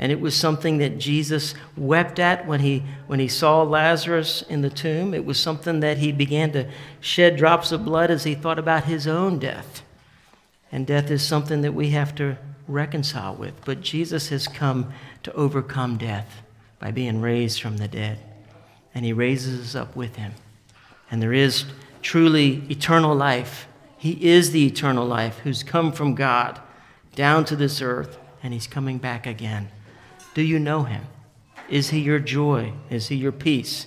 And 0.00 0.10
it 0.10 0.18
was 0.18 0.34
something 0.34 0.78
that 0.78 0.98
Jesus 0.98 1.54
wept 1.76 2.18
at 2.18 2.46
when 2.46 2.60
he, 2.60 2.82
when 3.06 3.20
he 3.20 3.28
saw 3.28 3.62
Lazarus 3.62 4.40
in 4.48 4.62
the 4.62 4.70
tomb. 4.70 5.12
It 5.12 5.26
was 5.26 5.38
something 5.38 5.80
that 5.80 5.98
he 5.98 6.10
began 6.10 6.52
to 6.52 6.70
shed 7.00 7.36
drops 7.36 7.70
of 7.70 7.84
blood 7.84 8.10
as 8.10 8.24
he 8.24 8.34
thought 8.34 8.58
about 8.58 8.84
his 8.84 9.06
own 9.06 9.38
death. 9.38 9.82
And 10.72 10.86
death 10.86 11.10
is 11.10 11.22
something 11.22 11.60
that 11.60 11.74
we 11.74 11.90
have 11.90 12.14
to 12.14 12.38
reconcile 12.66 13.34
with. 13.34 13.62
But 13.66 13.82
Jesus 13.82 14.30
has 14.30 14.48
come 14.48 14.90
to 15.22 15.32
overcome 15.34 15.98
death 15.98 16.40
by 16.78 16.92
being 16.92 17.20
raised 17.20 17.60
from 17.60 17.76
the 17.76 17.88
dead. 17.88 18.20
And 18.94 19.04
he 19.04 19.12
raises 19.12 19.60
us 19.60 19.74
up 19.74 19.94
with 19.94 20.16
him. 20.16 20.32
And 21.10 21.20
there 21.20 21.34
is 21.34 21.66
truly 22.00 22.62
eternal 22.70 23.14
life. 23.14 23.68
He 23.98 24.12
is 24.30 24.52
the 24.52 24.66
eternal 24.66 25.04
life 25.04 25.40
who's 25.40 25.62
come 25.62 25.92
from 25.92 26.14
God 26.14 26.58
down 27.14 27.44
to 27.44 27.56
this 27.56 27.82
earth, 27.82 28.18
and 28.42 28.54
he's 28.54 28.66
coming 28.66 28.96
back 28.96 29.26
again. 29.26 29.68
Do 30.34 30.42
you 30.42 30.58
know 30.58 30.84
him? 30.84 31.06
Is 31.68 31.90
he 31.90 32.00
your 32.00 32.18
joy? 32.18 32.72
Is 32.88 33.08
he 33.08 33.16
your 33.16 33.32
peace? 33.32 33.86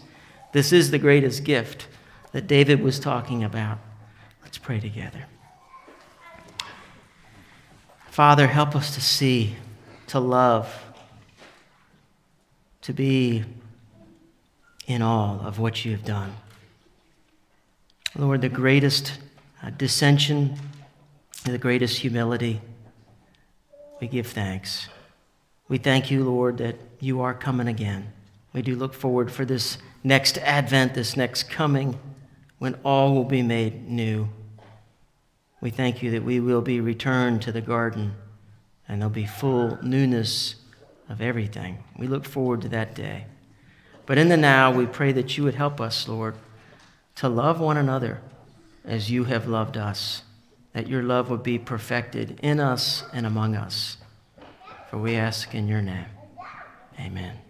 This 0.52 0.72
is 0.72 0.92
the 0.92 1.00
greatest 1.00 1.44
gift 1.44 1.88
that 2.32 2.48
David 2.48 2.82
was 2.82 3.00
talking 3.00 3.44
about. 3.44 3.80
Let's 4.42 4.58
pray 4.58 4.80
together. 4.80 5.26
Father, 8.10 8.48
help 8.48 8.76
us 8.76 8.94
to 8.94 9.02
see, 9.02 9.56
to 10.08 10.20
love, 10.20 10.84
to 12.82 12.94
be 12.94 13.44
in 14.86 15.02
awe 15.02 15.40
of 15.46 15.58
what 15.58 15.84
you 15.84 15.92
have 15.92 16.06
done. 16.06 16.34
Lord, 18.16 18.42
the 18.42 18.50
greatest 18.50 19.20
uh, 19.64 19.72
dissension, 19.72 20.56
the 21.46 21.58
greatest 21.58 21.98
humility, 21.98 22.62
we 24.00 24.08
give 24.08 24.28
thanks. 24.28 24.88
We 25.68 25.78
thank 25.78 26.12
you, 26.12 26.24
Lord, 26.24 26.58
that 26.58 26.76
you 27.00 27.22
are 27.22 27.34
coming 27.34 27.68
again. 27.68 28.12
We 28.54 28.62
do 28.62 28.76
look 28.76 28.94
forward 28.94 29.32
for 29.32 29.46
this 29.46 29.78
next 30.04 30.38
advent, 30.40 30.94
this 30.94 31.18
next 31.18 31.50
coming, 31.50 31.98
when 32.60 32.76
all 32.84 33.16
will 33.16 33.24
be 33.24 33.42
made 33.42 33.90
new. 33.90 34.30
We 35.62 35.70
thank 35.70 36.04
you 36.04 36.12
that 36.12 36.24
we 36.24 36.40
will 36.40 36.62
be 36.62 36.82
returned 36.82 37.42
to 37.44 37.52
the 37.52 37.62
garden 37.62 38.14
and 38.88 39.02
there'll 39.02 39.10
be 39.10 39.26
full 39.26 39.78
newness 39.82 40.56
of 41.10 41.22
everything. 41.22 41.84
We 41.98 42.08
look 42.08 42.26
forward 42.26 42.62
to 42.62 42.70
that 42.70 42.94
day. 42.94 43.26
But 44.06 44.18
in 44.18 44.30
the 44.30 44.38
now, 44.38 44.72
we 44.72 44.86
pray 44.86 45.14
that 45.14 45.38
you 45.38 45.44
would 45.46 45.56
help 45.56 45.80
us, 45.80 46.08
Lord, 46.08 46.36
to 47.16 47.30
love 47.30 47.60
one 47.60 47.78
another 47.78 48.22
as 48.84 49.10
you 49.10 49.24
have 49.26 49.48
loved 49.48 49.78
us, 49.78 50.24
that 50.74 50.88
your 50.88 51.02
love 51.02 51.30
would 51.30 51.44
be 51.44 51.58
perfected 51.58 52.40
in 52.44 52.60
us 52.60 53.04
and 53.14 53.26
among 53.26 53.56
us. 53.56 53.98
For 54.94 55.00
we 55.00 55.16
ask 55.16 55.56
in 55.56 55.68
your 55.68 55.82
name. 55.82 56.06
Amen. 57.00 57.43